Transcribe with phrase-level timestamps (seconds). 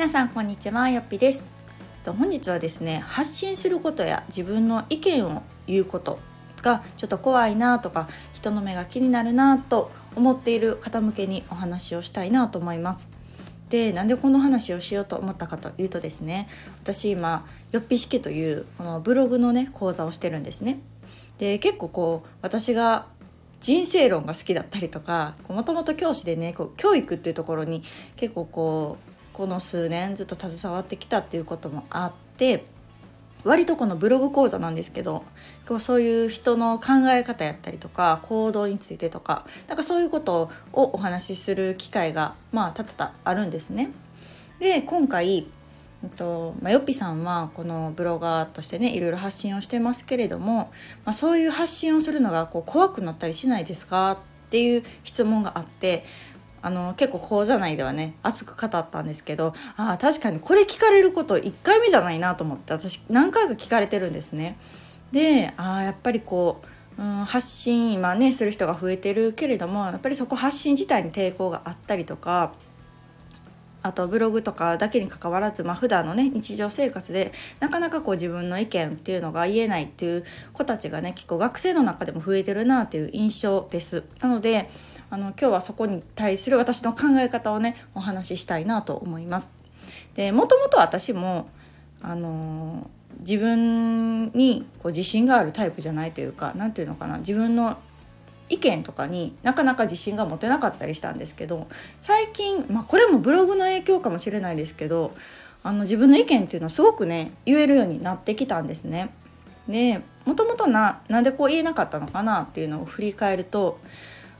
[0.00, 1.44] 皆さんこんにちはよっぴです。
[2.06, 6.18] 本日はですね発信することや自分の意見を言うこと
[6.62, 13.10] がちょっと怖いなとか人の目が気になるなと思っている方向けにお話をしたいなと思います。
[13.68, 16.48] でなんでこの話をしようと思ったかというとですね
[16.82, 20.80] 私今よっぴ式というこのブログのね講座をしてるんですね。
[21.36, 23.04] で結構こう私が
[23.60, 27.82] 人生論が好きだったりとかもともと教師でねこう教育っていうところに
[28.16, 29.10] 結構こう
[29.40, 32.66] この数年ずっと携わってきたっていうこともあって
[33.42, 35.24] 割とこのブログ講座なんですけど
[35.80, 43.92] そういう人の考え方やったりとか行動についてとかなんかそういうことをお話しする機会がまあ多々あるんですね。
[44.58, 45.46] で今回
[46.18, 50.70] とま、よっぴさんはこのブロガーとしてねいろいろ発信をしてますけれども、
[51.06, 54.18] まあ、そういう発信をするのがこう怖くなったりしないですかっ
[54.50, 56.04] ていう質問があって
[56.62, 64.58] あの結構講座内ではね熱く語ったんですけどあ確かにこれ聞かれること1回目じゃないなと思って私何回か聞かれてるんですね。
[65.12, 66.60] であやっぱりこ
[66.98, 72.52] う、うん、発信今ねする人が増えてるけれどもやっぱりそこ発信自体に抵抗があったりとか
[73.82, 84.04] あとブログとかだけにかかわらず、まあ、普段のね日常生活でなかなかこう自分の意見っていうのが言えないっていう子たちがね結構学生の中でも増えてるなっていう印象です。
[84.20, 84.68] なので
[85.10, 89.50] あの今日はそこに対する私の考え方をねお話ししたいなと思います。
[90.14, 91.48] でもともと私も
[92.00, 92.88] あの
[93.20, 97.76] 自分にこう自信があるタイプじゃないというか何て言うのかな自分の
[98.48, 101.68] 意見とかになかなか自信が持てなかったりしたんですけど
[102.00, 105.14] 最近、まあ、これもブログの影響かもしれないですけど
[105.62, 109.10] あの自分の意見っていうのはすごくね言えるようになってきたんですね。
[109.68, 113.78] でもともとななんでこう言えなかったのかなっていうのを振り返ると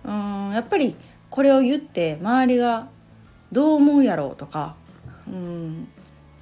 [0.04, 0.94] うんやっぱり
[1.28, 2.88] これを言って周りが
[3.52, 4.74] どう思うやろうとか
[5.26, 5.88] うん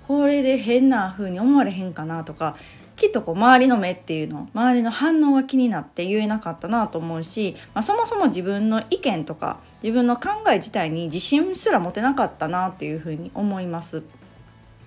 [0.07, 2.57] これで変な風に思われへんかなとか
[2.97, 14.03] きっとこう周りの目っていうの周りの反応が気になって言えなかったなと思うし、まあ、そもそも自分の意見とか自分の考え自体に自信すら持てなかったなっていうふうに思います。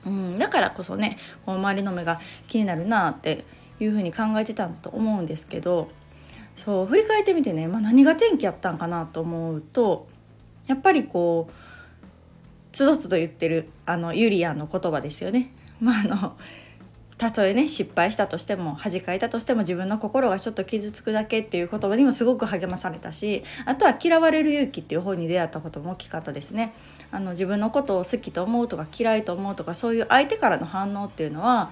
[0.06, 3.46] うん、だからこそねこう周りの目が気になるなって
[3.80, 5.90] いうふうに考えてたんだと思うんですけど
[6.64, 10.08] そう振り返ってみてね、まあ、何が転機やったんかなと思うと
[10.68, 11.54] やっぱりこう
[12.72, 15.52] つどつど言ってるあのユリアンの言葉ですよね。
[15.82, 16.38] まあ、あの
[17.18, 26.74] たとえね失敗したとしても恥かいたとしても自分の心がちょっと傷つくだけっていう言葉にもすごく励まされたしあとは「嫌われる勇気」っていう本に出会ったことも大きかったですね。
[27.12, 31.72] あの自分のことを好きと思うとか嫌いと思うとかそういう相手からの反応っていうのは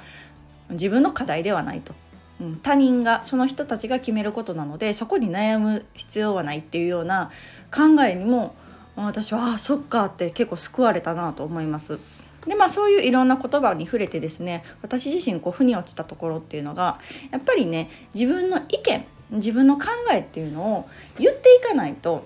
[0.70, 1.94] 自分の課題ではないと。
[2.40, 7.32] うん、他人がその人たちが決めることなのでそこに悩む必要はないっていうような
[7.74, 8.56] 考えにも
[8.96, 12.00] 私はそっかって結構救われたなと思います。
[12.46, 17.00] でまあそういういろんな言葉に触れてですね私自身こう腑に落ちたところっていうのが
[17.32, 20.90] やっぱりね自分の意見自分の考えっていうのを
[21.20, 22.26] 言っていかないと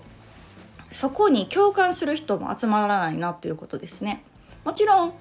[0.92, 4.24] そこに共感する人も集まらないなっていうことですね。
[4.64, 5.14] もちろん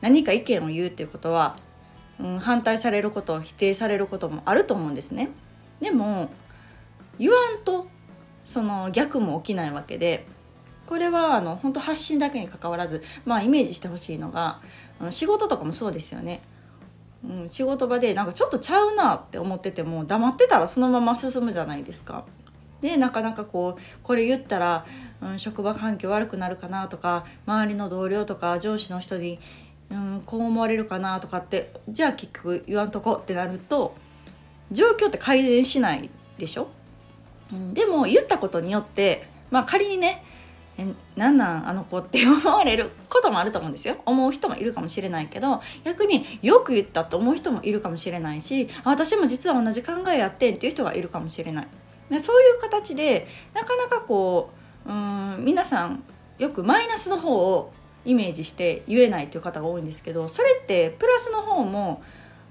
[0.00, 1.56] 何か意見を言うっていうことは
[2.20, 5.30] うん、反対されること否定されることもあると思うんですね。
[5.80, 6.30] でも
[7.18, 7.88] 言わんと
[8.44, 10.26] その逆も起きないわけで
[10.86, 14.60] これはあの本当発信だけにかかわらず、まあ、イメージしてほしいのが
[15.00, 16.40] うん仕事とかもそうですよね。
[17.24, 22.24] うん、仕事場でなんかちょっとちゃうなって思ってても黙ってたらそのまま進むじゃないですか。
[22.82, 24.86] でなかなかこうこれ言ったら、
[25.22, 29.40] うん、職場環境悪くなるかなとか周りの同僚とか上司の人に
[29.90, 33.94] うんこう思われるかなとかってじゃあ結局言わんとこってなると
[34.72, 36.68] 状況って改善しないでしょ、
[37.52, 40.24] うん、でも言ったことによってまあ仮にね
[40.78, 40.86] え
[41.16, 43.96] なんなんあの子って思われることもあると思うんですよ。
[44.04, 51.68] 思う人もいるかもしれないけど逆によく言ったと思う人もいるかもしれないし私も実は同じ考えやってんっていう人がいるかもしれない。
[52.10, 54.50] でそういう形でなかなかこ
[54.86, 56.02] ううん皆さん
[56.38, 57.72] よくマイナスの方を
[58.06, 62.02] イメージして言えないという方が多いんですけどそれってプラスの方も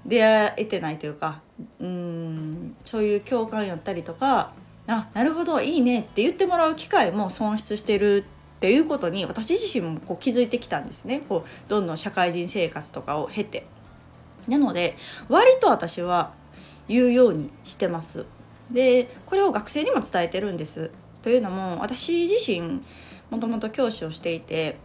[0.04, 1.40] 出会えてないというか
[1.80, 4.52] うんそういう共感やったりとか
[4.86, 8.24] あなるほどいいねって言ってもらう機会も損失してる
[8.56, 13.66] っていうことに私自身もこう気づいてきたんですねこうどんどん社会人生活とかを経て。
[14.46, 14.96] なので
[15.28, 16.32] 割と私は
[16.88, 18.26] 言うようにしてます。
[18.70, 20.92] でこれを学生にも伝えてるんです。
[21.22, 22.80] というのも私自身
[23.30, 24.76] もともと教師をしていて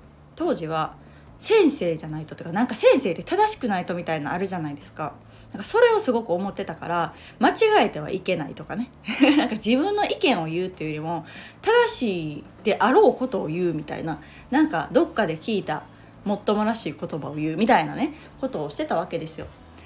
[0.42, 0.96] 当時は
[1.38, 5.14] 先生じゃないととかなんか先生で正しくないとみたいなあるじゃないですか。
[5.52, 8.90] なんかそれをすごく思ってたから間違えてはいけないとかね。
[9.38, 11.26] なんか自分の意見を言うっていうよりも
[11.62, 15.84] 正しいであろうことを言うみたいななんかどっかで聞いた
[16.26, 19.46] もっともらしい言葉を言うみたいなねことをしてたわけですよ。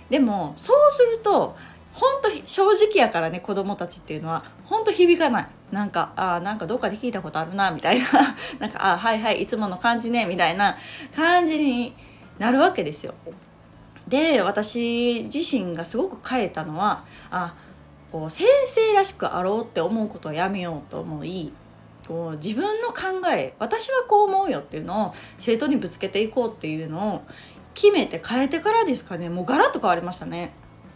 [0.09, 1.57] でもそうすると
[1.93, 5.47] 本当正直やからね子供たちっていうのは本当響かない。
[5.71, 8.06] なんかあなんかどっかで聞いたことあるなみたいな。
[8.59, 10.77] なんかあはいはいいつもの感じねみたいな
[11.15, 11.94] 感じに
[12.38, 13.13] なるわけですよ。
[14.07, 17.56] で私自身がすごく変えたのはあ
[18.12, 21.51] こう先生らしくあろうって思うことをやめようと思い
[22.07, 27.21] こう自分の考え私はこう思うよっていうのを生徒にぶつけていこうっていうのを
[27.73, 29.29] 決めて変えてからですかね。
[29.29, 30.53] もうガラッと変わりましたね。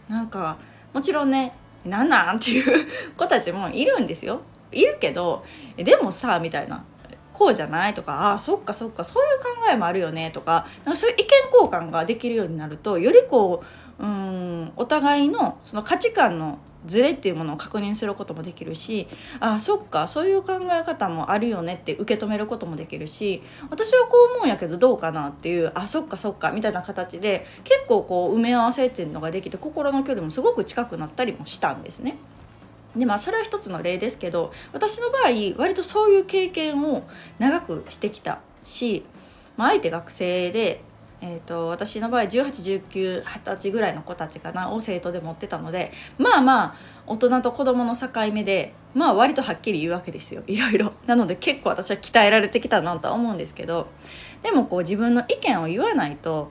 [0.08, 0.58] なんか
[0.94, 1.52] もちろんね
[1.84, 2.86] なんなんっていう
[3.16, 4.42] 子たちもいるんですよ。
[4.72, 5.44] いるけど
[5.76, 6.84] でもさみたいな
[7.32, 13.64] こうじゃないとかあそっかそっかそういう考えもあるよねとかなんかそういう意見交換ができるようになるとよりこ
[13.98, 19.06] ううんお互いのその価値観のズレっていうものを確認することもできるし
[19.38, 32.16] あそっかそういう考え方もあるよねって受け止めることもできるし私はこう思うんやけどどうかなっていうあそっかそっかみたいな形で結構こう埋め合わせっていうのができて心の距離もすごく近くなったりもしたんですね。
[32.96, 37.04] でまあそれは一つの例ですけど私の場合割とそういう経験を
[37.38, 39.04] 長くしてきたし、
[39.56, 40.82] まあ、相手学生で
[41.22, 46.74] えーと、私の場合181920歳ぐらいの子たちかなを生徒で持ってたのでまあまあ
[47.06, 50.42] 大人と子供の境目でまあ割とはっきり言うわけですよ。
[50.46, 50.92] いろいろ。
[51.06, 53.88] なので結構私は鍛えられてきたなとは思うんですけど
[54.42, 56.50] でもこう自分の意見を言わないと、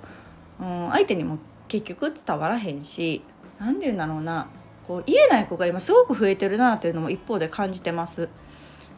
[0.59, 3.23] うん、相手にも結局伝わらへんし
[3.59, 4.47] 何て言うんだろうな。
[4.89, 8.27] こう言えない子が今すごく増えてるなというのも一方で感じてます。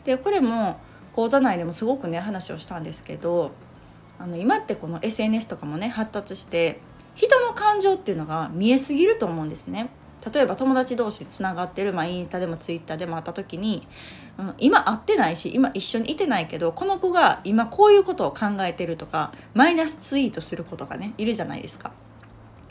[0.06, 0.80] でこれも
[1.14, 3.52] 講座内でもすごくね話をしたんですけど
[4.18, 6.80] あの今ってこの SNS とかもね発達して
[7.14, 9.90] 人の感情っていうのが見えすぎると思うんですね。
[10.34, 13.86] 例えば友達同士つながってる、まあ、インスタでもツイッターでも会った時に、
[14.38, 21.92] うん、今会ってないし今一緒にいてないけどこの子が今こういうことを考えてるとかマイナスツイートする子とかねいるじゃないですか。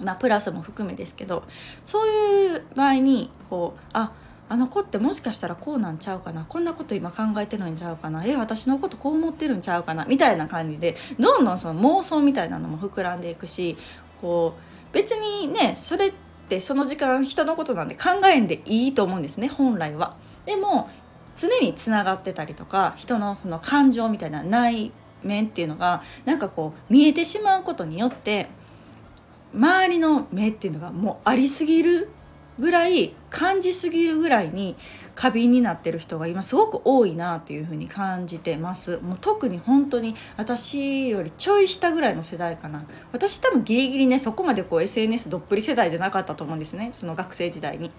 [0.02, 1.44] まあ、プラスも含めですけど
[1.84, 4.12] そういう場合にこうあ
[4.48, 13.76] あの子ってもしかしたらこうなんちゃうかなこんなこと今考えてるんちゃうかなえ私のことこう思ってるんちゃうかなみたいな感じでどんどんその妄想みたいなのも膨らんでいくし
[14.20, 14.54] こ
[14.90, 16.12] う別にねそれっ
[16.48, 20.16] てその時間人のことなんで考えんでいいと思うんですね本来は。
[20.46, 20.90] でも
[21.36, 24.90] 常につながってたりとか人のその感情みたいな内
[25.22, 28.48] 面っていうのがなんかこう見えてしまうことによって
[29.54, 32.08] 周りの目っていうのがもうありすぎる
[32.58, 34.76] ぐらい感じすぎるぐらいに
[35.14, 38.98] 過敏になってる人が今すごく多いなっていうふうに感じてます。
[38.98, 42.84] もう特に本当に私よりちょい下ぐらいの世代かな。
[43.12, 46.90] 私多分ギリギリねそこまでこう SNS どっぷり世代じゃなかったと思うんですね。
[46.92, 47.90] その学生時代に。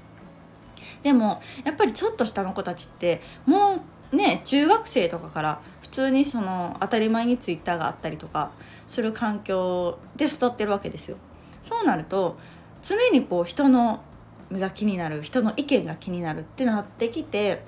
[1.03, 8.51] でもやっぱりちょっと下の子たちってもうね中学生とかから普通にその当たり前にツイッターがあったりとか
[8.85, 11.17] する環境で育ってるわけですよ。
[11.63, 12.37] そうなると
[12.83, 14.01] 常にこう人の
[14.49, 17.63] 目が気になる人の意見が気になるってなってきて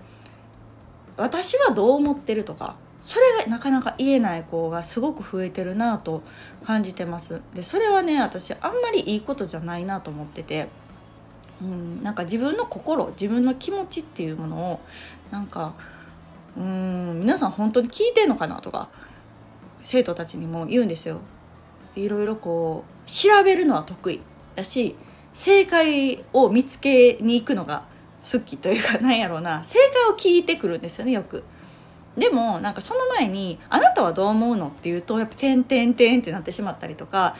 [1.17, 6.23] 私はどう思ってるとかそれがなかなか言えない子がすごく増えてるなと
[6.63, 7.41] 感じてます。
[7.53, 10.69] でそれはね私あんまりいいことじゃないなと思ってて
[11.61, 14.79] うんなんか自分の心自分の気持ちっていうものを
[15.31, 15.73] なんか
[16.57, 18.89] うん皆さん本当に聞いてんのかなとか
[19.81, 21.19] 生徒たちにも言うんですよ。
[21.95, 24.21] いろいろこう調べるのは得意
[24.55, 24.95] だし
[25.33, 27.83] 正解を見つけに行くのが
[28.23, 31.43] 好きというかなんやろうな正解を聞いてくるんですよねよく。
[32.17, 37.35] でもなんかその前に「あなたはどう思うの?」って言うとやっぱ「てんてんてん」ってなってしまったりとか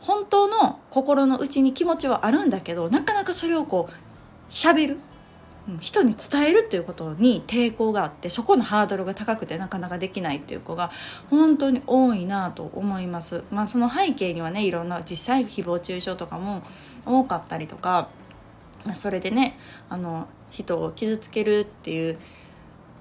[0.00, 4.98] 本当の心の内に気持ちはあるんだけどなかなかそれをこう喋る
[5.80, 10.90] 人に伝えるっていうことに抵抗があってそこのハードルが高くてなかなかできないっていう子が
[11.30, 13.44] 本当に多いなと思います。
[13.50, 16.62] まあ、その背景にはねいろんな実際誹謗中傷とかも
[17.06, 18.08] 多かったりとか、
[18.84, 22.18] まあ、それでねあの人を傷つけるっていう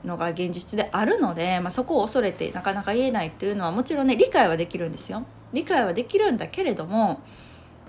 [0.05, 5.25] のが現実であるので、まあ、そこを恐れてなかなか言えないっていうのはもちろんね理解はできるんですよ。
[5.51, 7.21] 理解はできるんだけれども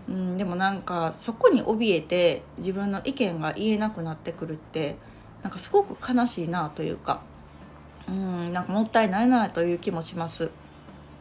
[0.08, 4.96] うん、でもなんかそこに怯えて自分の意見が言えなくなってくるって
[5.42, 7.22] なんかすごく悲しいなというか
[8.08, 10.50] うんなんかもったいないなという気もします。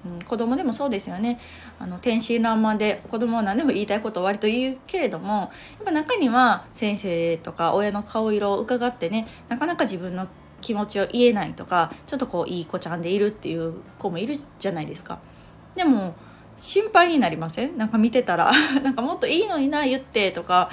[0.03, 1.39] うん、子供でもそうですよね
[1.77, 5.49] あの天真爛漫で子供は何でも言いたいことを割と言うけれどもやっ
[5.85, 10.27] ぱ中には先生とか親の顔色を伺ってねなかなか自分の
[10.61, 15.19] 気持ちを言えないとかちょっとこういい子ちゃんでいるっていう子もいるじゃないですか。
[15.75, 16.15] でも
[16.61, 17.77] 心配になりません？
[17.77, 18.51] なんか見てたら
[18.81, 20.69] なんかもっといいのにな言ってとか。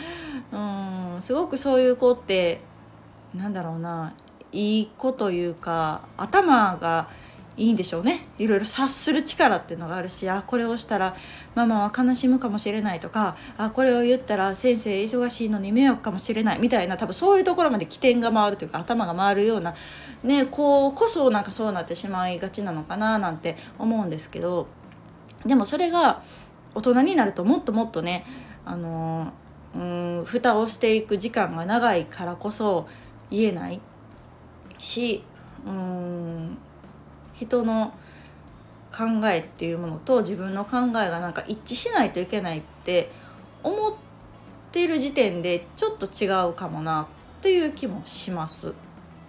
[0.53, 0.89] うん
[1.21, 2.61] すごくそういう子って
[3.35, 4.13] なんだろうな
[4.53, 7.09] いい子というか頭が
[7.57, 8.25] いいんでしょうね。
[8.39, 11.17] いろいろ察する力っていうのがあるしあこれをしたら
[11.57, 19.75] ママは悲しむかもしれないとかあこれを言ったら先生忙しいのに迷惑かもしれないみたいな多分そういうところまで起点が回るというか頭が回るような
[20.23, 24.69] ねこうこそなんかそうなってしまいがちなのかななんて思うんですけど。
[25.45, 26.23] でもそれが
[26.75, 28.25] 大人になるともっともっとね
[28.65, 29.33] あの
[29.75, 32.89] うん蓋をしていく時間が長いからこそ
[33.31, 33.81] 言えない
[34.79, 35.23] し
[35.67, 36.59] うん
[37.35, 37.95] 人の
[38.91, 43.11] 考えっていうものと自分の考えがなんか一致しないといけないって
[43.63, 43.95] 思っ
[44.73, 47.03] ている時点でちょっと違うかもな
[47.39, 48.75] っていう気もします。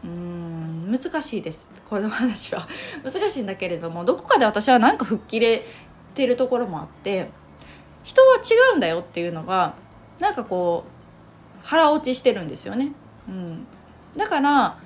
[0.03, 2.65] うん難しいですこの話は
[3.03, 5.65] 難しいんだけれどもどこかで私はなんか吹っ切れ
[6.13, 7.29] てるところもあって
[8.03, 9.75] 人は違うんだよっていうのが
[10.19, 12.93] なんかこう腹落ちしてるんですよね。
[13.27, 13.67] うん、
[14.17, 14.77] だから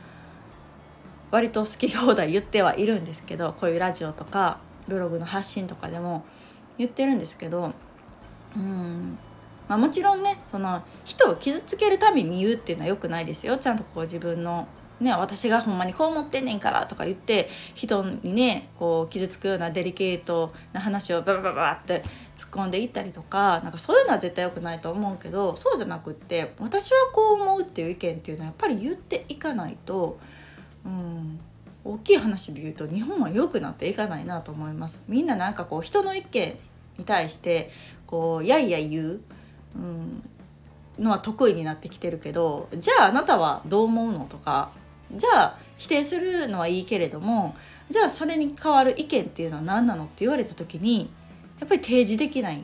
[1.31, 6.25] 割と好き放題言ってはいるんですけどこういうラジオとかブログの発信とかでも
[6.77, 7.71] 言ってるんですけど
[8.55, 9.17] うん。
[9.67, 13.57] まあ、もちろんねその人を傷つけるために言うっていうのはよくないですよ。
[13.57, 14.67] ちゃんとこう自分の
[14.99, 22.03] ね、私がほんまにこう思ってんねんからとか言って人にねこう傷つくようなデリケートな話をババババって
[22.37, 30.19] 突っ込んでいったりとかなんかそういうのは絶対良くないと思うけどそうじゃなくって私はこう思うっていう意見っていうのはやっぱり言っていかないと
[30.85, 31.39] うん、
[31.83, 35.01] 大きい話で言うと日本は良くなっていかないなと思います。
[35.07, 36.57] みんななんかこう人の意見
[36.97, 37.71] に対して
[38.05, 39.21] こうやいや言う、
[39.75, 40.23] うん、
[40.99, 44.71] のは得意になってきてるけどじゃああなたはどう思うのとか
[45.15, 47.55] じゃあ否定するのはいいけれども
[47.89, 51.09] じゃあそれに代わる意見っていうのは何なのって言われた時に
[51.59, 52.63] やっぱり提示できないっ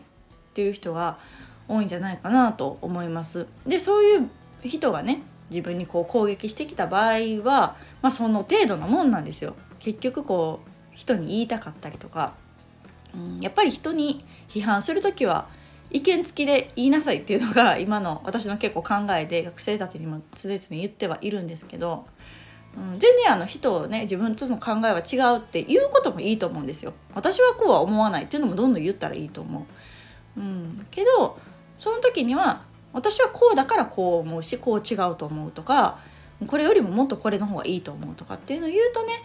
[0.54, 1.20] ていう人が
[1.68, 3.48] 多いんじゃないかなと思います。
[3.68, 4.30] でそういう
[4.64, 9.56] 人がね自分にこう攻撃してきた場合は、まあ、その程度のもんなんですよ。
[9.80, 12.34] 結局こう人に言いたかったりとか、
[13.14, 15.48] うん、やっぱり人に批判する時は
[15.92, 22.06] 意見付きで言いなさいっていうのが今の私の結構考えで学生たちにも常々言ってはいるんですけど、
[22.78, 26.94] うん、全然あの人をね自分との考えは違うって言うこともいいと思うんですよ。
[27.14, 29.66] 私はこうは思わないっていうのもどんどん言ったらいいと思
[30.38, 30.40] う。
[30.40, 31.38] うん、けど
[31.76, 32.62] その時には
[32.94, 36.00] 私はこうだからこう思うしこう違うと思うとか
[36.48, 39.22] これよりももっとこれの方がいいと思うとかっていうのを言うとね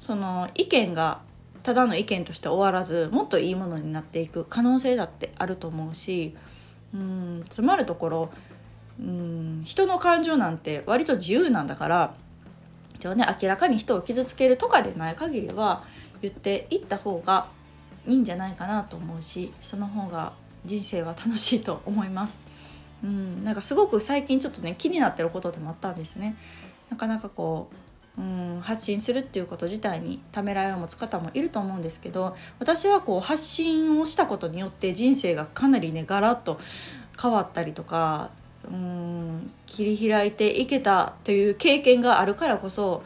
[0.00, 1.20] その意見が
[1.62, 6.36] ただの意見として終わらずもっといいものになっていく可能性だってあると思うし
[6.94, 8.30] うんつまるところ
[9.00, 12.14] うん人の感情なんて割と自由なんだから
[13.14, 15.84] でね明らかに人を傷つけるとかでない限りは
[16.22, 17.48] 言っていった方が
[18.06, 20.32] いいんじゃないかなと思うしその方が
[20.64, 22.40] 人生は楽しいと思います。
[23.04, 26.36] うん、なんかすごく最近ちょっとね気になってることでもあったんですね。
[26.90, 27.68] なかなかこ
[28.18, 36.60] う、うん、発信するっていうこと自体にためらいを持つ方もいると思うんですけど私はこう発信をしたことによって人生がかなりねガラッと
[37.20, 38.30] 変わったりとか
[38.70, 43.02] うん切り開いていけたという経験があるからこそ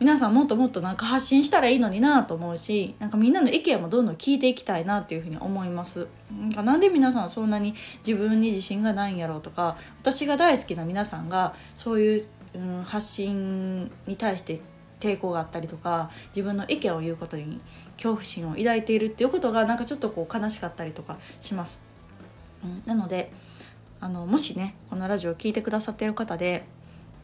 [0.00, 6.06] 皆さんもっともっとなんか発信したらいいのになと思うしなんかみんなの意見もどんどん聞いていきたいなっていうふうに思います。
[6.32, 7.74] なんかなんで皆さんそんなに
[8.06, 14.60] 自分に自信がないんやろうとか私が大好きな皆さんがそういう、うん、発信に対して
[15.00, 17.60] 抵抗があったりとか自分の意見を言うことに
[17.96, 21.82] 恐怖心を抱いているっていうことがなんかちょっとこう悲しかったりとかします、
[22.64, 23.32] うん、なので
[24.00, 26.64] あのもしねこのラジオを聴いてくださってる方で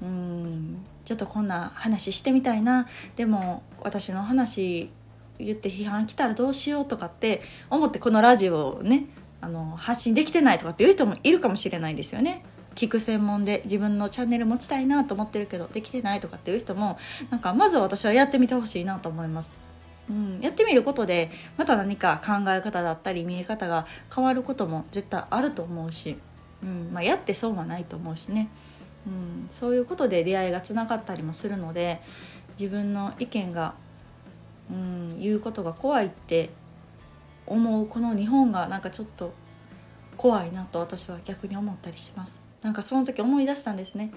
[0.02, 4.90] うんちょっとこんな話してみたいなでも私の話
[5.38, 9.06] 言って批判来たらどうしようとかって思ってこのラジオをね
[9.40, 12.42] あの発信できてないとかっていう人もいるかもしれないですよね。
[12.74, 16.98] 聞く専門で自分のチャンネル持ちたいなと思ってるけどできてないとかっていう人も
[17.30, 19.54] なんかまずは私はやってみてほしいなと思います。
[20.10, 26.16] うん、やってみることでまた何か考え方だったり見え方が変わることも絶対あると思うし、
[26.62, 28.48] うんまあ、やって損はないと思うしね。
[29.06, 32.00] うん、そういうことで出会いがつながったりもするので
[32.58, 33.74] 自分の意見が、
[34.68, 36.50] うん、言うことが怖いって
[37.46, 39.32] 思うこの日本がなんかちょっと
[40.16, 42.36] 怖いなと私は逆に思ったりします。
[42.62, 44.12] なんかその時思い出したんですね。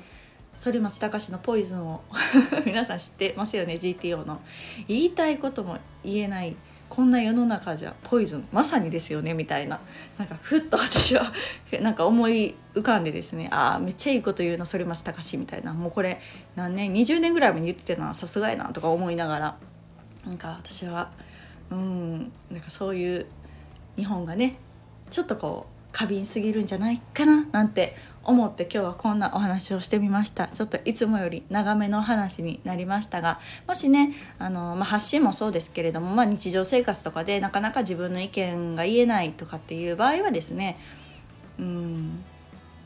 [0.58, 2.02] 反町隆史の「ポイズン」を。
[2.66, 4.42] 皆さん知ってますよね？GTO の。
[4.88, 6.56] 言いたいことも言えない
[6.90, 9.80] こんな世の中じゃポイズンまさにですよねみたいな。
[10.18, 11.32] なんかふっと私は
[11.82, 15.74] なんか思い浮かんでですねああめっちゃいいこと言うの反町隆史みたいな。
[15.74, 16.20] もうこれ
[16.56, 19.58] 何年20年ぐらい前に言ってたなさすがやなとか思いながら。
[20.26, 21.12] なんか私は
[21.72, 23.26] うんなんかそういう
[23.96, 24.58] 日本がね
[25.10, 27.96] ちょっとこう過敏すぎるんじゃないかななんて
[28.30, 30.48] 思って今日はこんなお話をしてみました。
[30.48, 40.78] ちょっといつもより長めの話になりましたがもしねあの、まあ、発信もそうですけれども、まあ、日常生活とかでなかなか自分の意見が言えないとかっていう場合はですね
[41.58, 42.24] うん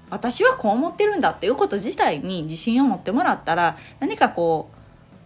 [0.10, 4.78] 私はこう思ってるんだっていうこと自体に自信を持ってもらったら何かこう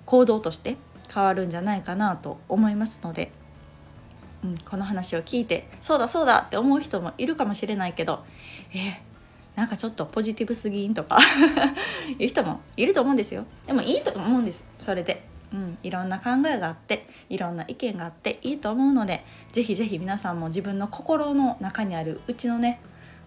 [0.05, 0.77] 行動として
[1.13, 3.31] 変わるんじゃないかなと思いますので、
[4.43, 8.23] うん、この話を聞いてそうだそうだって思う人もいるかもしれないけど
[8.73, 8.95] えー、
[9.57, 11.17] なんかちょっとポジティブすぎんとか。
[12.19, 13.43] いう人もいると思うんですよ。
[13.65, 14.63] でもいいと思うんです。
[14.79, 22.79] それで、うん、いろんな考えがあっていろんな意見があっていいと思うので是非是非皆さんも自分の心の中にあるうちのね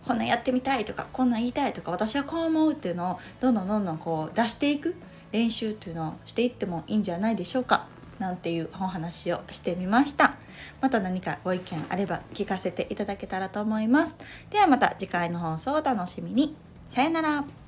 [0.06, 4.94] こんなやってみたいとかこんな言いたいとか私はこう思うっていうのをどんどんどんどんこう出していく
[5.32, 7.87] 練習っていうのをしていってもいいんじゃないでしょうか。
[8.21, 10.37] なんていうお話をしてみました。
[10.81, 14.15] また何かご意見あれば聞かせていただけたらと思います。
[14.50, 16.55] ではまた次回の放送をお楽しみに。
[16.89, 17.60] さよなら。